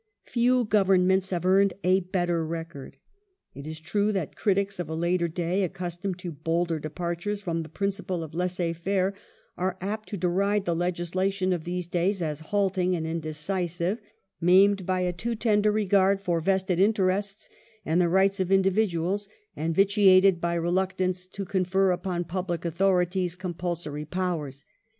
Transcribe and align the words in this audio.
Few 0.25 0.63
Governments 0.65 1.29
have 1.29 1.45
earned 1.45 1.75
a 1.83 1.99
better 1.99 2.43
record. 2.43 2.97
It 3.53 3.67
is 3.67 3.79
"^^"* 3.81 3.83
true 3.83 4.11
that 4.13 4.35
critics 4.35 4.79
of 4.79 4.89
a 4.89 4.95
later 4.95 5.27
day, 5.27 5.61
accustomed 5.61 6.17
to 6.17 6.31
bolder 6.31 6.79
departures 6.79 7.43
from 7.43 7.61
the 7.61 7.69
principle 7.69 8.23
of 8.23 8.33
laisser 8.33 8.73
faire, 8.73 9.13
are 9.57 9.77
apt 9.79 10.09
to 10.09 10.17
deride 10.17 10.65
the 10.65 10.75
legislation 10.75 11.53
of 11.53 11.65
these 11.65 11.87
years 11.93 12.19
as 12.19 12.39
halting 12.49 12.95
and 12.95 13.05
indecisive, 13.05 14.01
maimed 14.41 14.87
by 14.87 15.01
a 15.01 15.13
too 15.13 15.35
tender 15.35 15.69
1878] 15.71 15.71
TORY 15.71 15.85
FINANCE 15.85 15.91
445 15.93 15.99
regard 16.01 16.21
for 16.21 16.41
vested 16.41 16.79
interests 16.79 17.49
and 17.85 18.01
the 18.01 18.09
rights 18.09 18.39
of 18.39 18.51
individuals, 18.51 19.29
and 19.55 19.75
viti 19.75 20.09
ated 20.09 20.41
by 20.41 20.55
reluctance 20.55 21.27
to 21.27 21.45
confer 21.45 21.91
upon 21.91 22.23
public 22.23 22.65
authorities 22.65 23.35
compulsory 23.35 24.05
powers. 24.05 24.65